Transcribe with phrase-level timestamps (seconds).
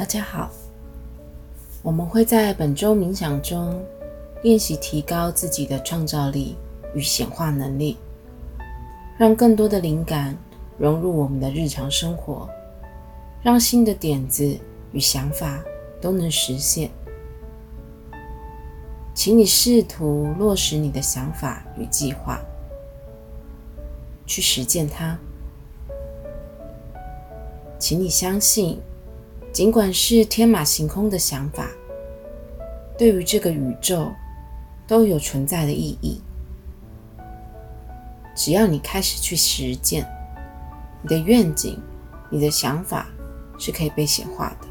[0.00, 0.50] 大家好，
[1.82, 3.84] 我们会在本周冥想中
[4.42, 6.56] 练习提高自己的创造力
[6.94, 7.98] 与显化能力，
[9.18, 10.34] 让更多的灵感
[10.78, 12.48] 融入我们的日常生活，
[13.42, 14.58] 让新的点子
[14.92, 15.62] 与想法
[16.00, 16.88] 都能实现。
[19.12, 22.40] 请你试图落实你的想法与计划，
[24.24, 25.18] 去实践它。
[27.78, 28.80] 请你相信。
[29.52, 31.66] 尽管是天马行空的想法，
[32.96, 34.12] 对于这个宇宙
[34.86, 36.20] 都有存在的意义。
[38.36, 40.08] 只要你开始去实践，
[41.02, 41.78] 你的愿景、
[42.30, 43.08] 你的想法
[43.58, 44.68] 是可以被显化的。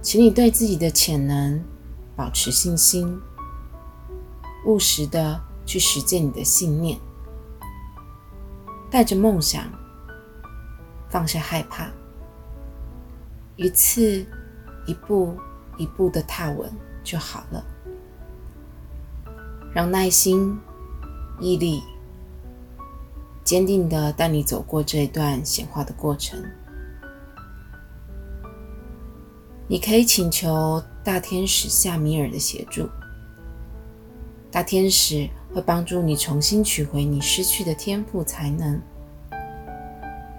[0.00, 1.62] 请你对自己的潜能
[2.14, 3.20] 保持信心，
[4.64, 6.96] 务实的去实践你的信念，
[8.90, 9.64] 带着梦想，
[11.10, 11.90] 放下害怕。
[13.56, 14.26] 一次，
[14.84, 15.36] 一步
[15.78, 16.68] 一步的踏稳
[17.04, 17.64] 就好了。
[19.72, 20.58] 让耐心、
[21.40, 21.82] 毅力、
[23.44, 26.42] 坚定的带你走过这一段显化的过程。
[29.68, 32.88] 你可以请求大天使夏米尔的协助。
[34.50, 38.80] 大天使会帮助你重新取回你失去的天赋才能，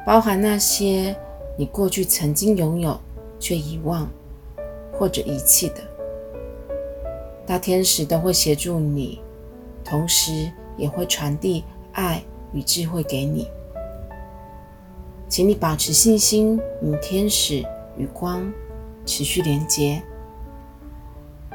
[0.05, 1.17] 包含那些。
[1.57, 2.99] 你过去曾经拥有
[3.39, 4.09] 却遗忘
[4.91, 5.81] 或者遗弃的，
[7.45, 9.21] 大天使都会协助你，
[9.83, 13.47] 同时也会传递爱与智慧给你。
[15.27, 17.65] 请你保持信心，与天使
[17.97, 18.51] 与光
[19.05, 20.01] 持续连接，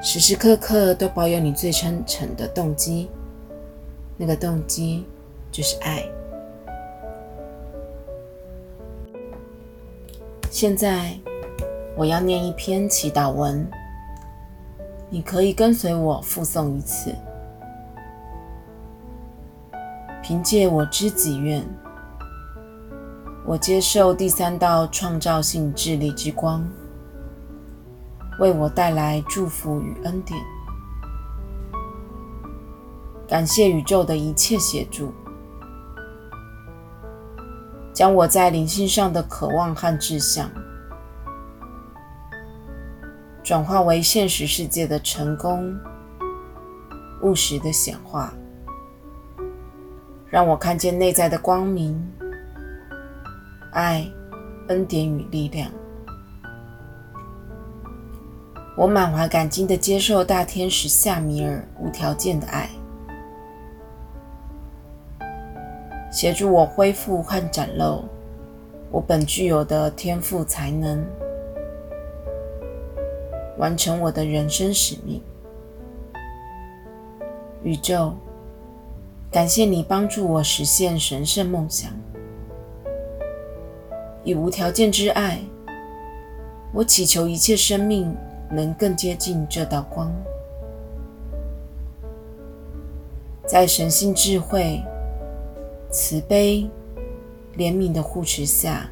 [0.02, 3.08] 时时刻刻都保有你最真诚的动机。
[4.16, 5.04] 那个动机
[5.50, 6.04] 就是爱。
[10.60, 11.18] 现在，
[11.96, 13.66] 我要念一篇祈祷文，
[15.08, 17.14] 你可以跟随我复诵一次。
[20.22, 21.66] 凭借我之己愿，
[23.46, 26.62] 我接受第三道创造性智力之光，
[28.38, 30.38] 为我带来祝福与恩典。
[33.26, 35.10] 感谢宇宙的一切协助。
[37.92, 40.50] 将我在灵性上的渴望和志向，
[43.42, 45.78] 转化为现实世界的成功、
[47.22, 48.32] 务实的显化，
[50.28, 52.00] 让我看见内在的光明、
[53.72, 54.06] 爱、
[54.68, 55.70] 恩典与力量。
[58.76, 62.70] 我满怀感激的接受大天使夏米尔无条件的爱。
[66.20, 68.04] 协助我恢复和展露
[68.90, 71.02] 我本具有的天赋才能，
[73.56, 75.22] 完成我的人生使命。
[77.62, 78.12] 宇宙，
[79.32, 81.90] 感谢你帮助我实现神圣梦想。
[84.22, 85.40] 以无条件之爱，
[86.74, 88.14] 我祈求一切生命
[88.50, 90.12] 能更接近这道光，
[93.46, 94.84] 在神性智慧。
[95.90, 96.70] 慈悲、
[97.56, 98.88] 怜悯的护持下，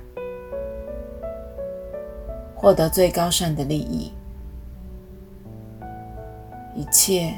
[2.57, 4.13] 获得最高善的利益，
[6.75, 7.33] 一切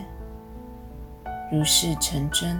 [1.52, 2.58] 如是成真。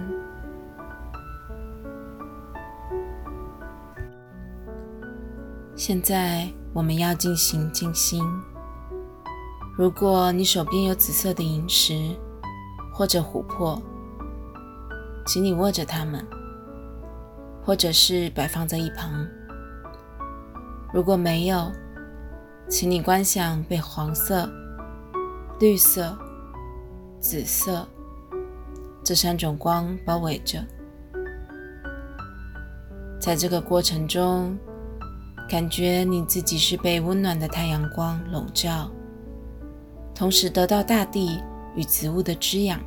[5.75, 8.23] 现在我们要进行静心。
[9.75, 12.15] 如果你手边有紫色的萤石
[12.93, 13.81] 或者琥珀，
[15.25, 16.23] 请你握着它们。
[17.63, 19.27] 或者是摆放在一旁。
[20.93, 21.71] 如果没有，
[22.69, 24.49] 请你观想被黄色、
[25.59, 26.17] 绿色、
[27.19, 27.87] 紫色
[29.03, 30.63] 这三种光包围着。
[33.19, 34.57] 在这个过程中，
[35.47, 38.89] 感觉你自己是被温暖的太阳光笼罩，
[40.15, 41.39] 同时得到大地
[41.75, 42.81] 与植物的滋养。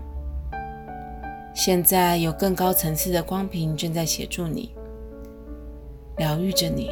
[1.55, 4.75] 现在有更高层次的光屏正在协助你，
[6.17, 6.91] 疗愈着你。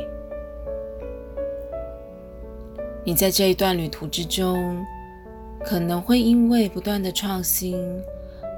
[3.05, 4.81] 你在这一段旅途之中，
[5.65, 8.01] 可能会因为不断的创新、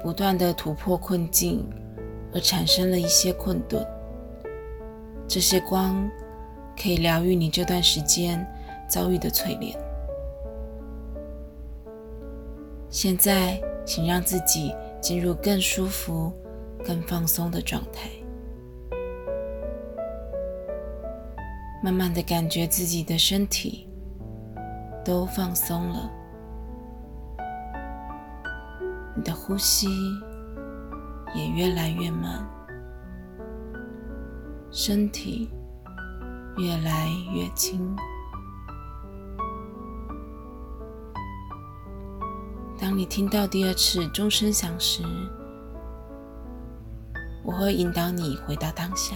[0.03, 1.67] 不断的突破困境，
[2.31, 3.83] 而产生了一些困顿。
[5.27, 6.07] 这些光
[6.79, 8.45] 可以疗愈你这段时间
[8.87, 9.75] 遭遇的淬炼。
[12.91, 14.71] 现在，请让自己。
[15.05, 16.33] 进入更舒服、
[16.83, 18.09] 更放松的状态，
[21.83, 23.87] 慢慢的感觉自己的身体
[25.03, 26.11] 都放松了，
[29.15, 29.87] 你的呼吸
[31.35, 32.43] 也越来越慢，
[34.71, 35.51] 身体
[36.57, 37.95] 越来越轻。
[42.85, 45.01] 当你听到第二次钟声响时，
[47.43, 49.15] 我会引导你回到当下。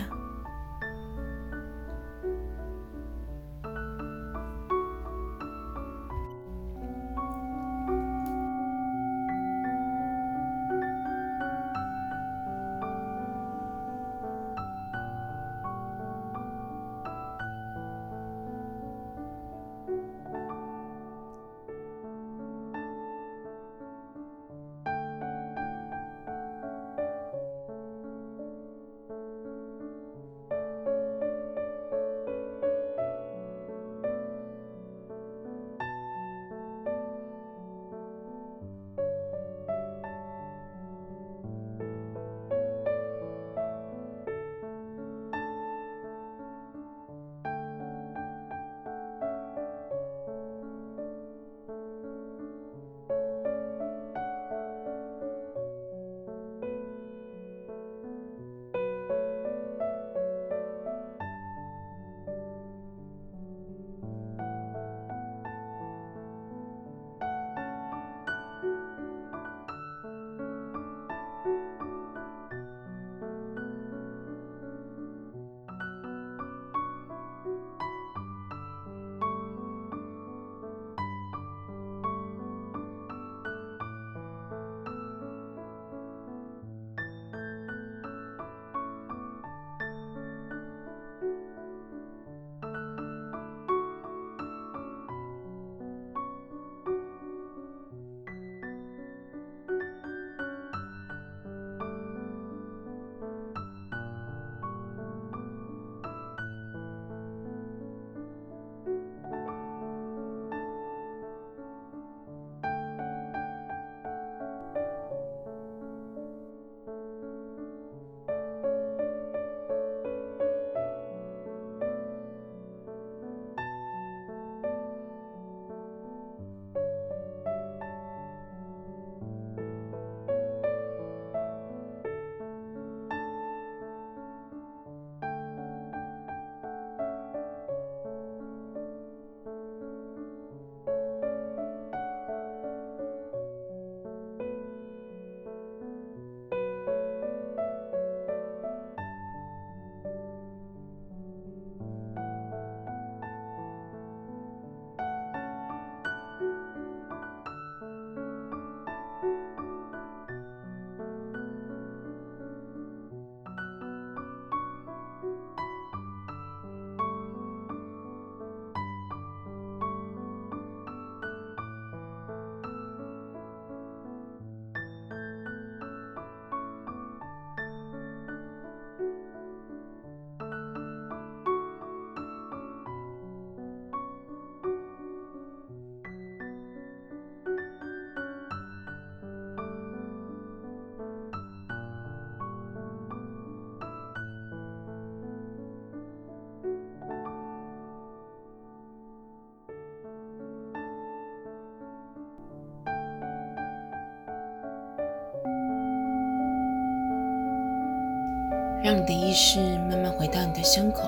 [208.81, 211.03] 让你的意识慢慢回到你的胸口，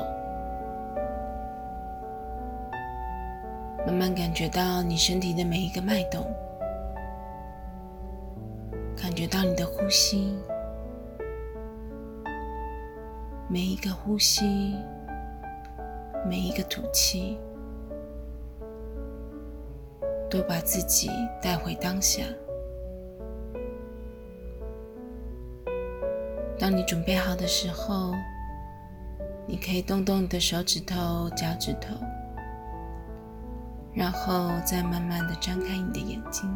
[3.85, 6.25] 慢慢感觉到你身体的每一个脉动，
[9.01, 10.37] 感觉到你的呼吸，
[13.47, 14.75] 每一个呼吸，
[16.27, 17.39] 每一个吐气，
[20.29, 21.09] 都把自己
[21.41, 22.21] 带回当下。
[26.61, 28.13] 当你准备好的时候，
[29.47, 31.95] 你可以动动你的手指头、脚趾头，
[33.95, 36.47] 然后再慢慢的张开你的眼睛。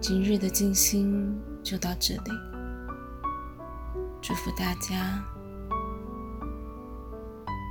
[0.00, 2.32] 今日的静心就到这里，
[4.20, 5.22] 祝福大家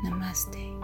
[0.06, 0.76] ，Namaste。